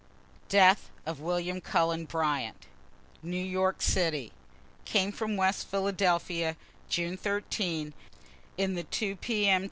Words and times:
DEATH 0.49 0.89
OF 1.05 1.19
WILLIAM 1.19 1.61
CULLEN 1.61 2.05
BRYANT 2.05 2.65
New 3.21 3.37
York 3.37 3.83
City. 3.83 4.31
Came 4.83 5.09
on 5.09 5.13
from 5.13 5.37
West 5.37 5.67
Philadelphia, 5.67 6.57
June 6.89 7.17
13, 7.17 7.93
in 8.57 8.73
the 8.73 8.81
2 8.81 9.15
P. 9.17 9.47
M. 9.47 9.59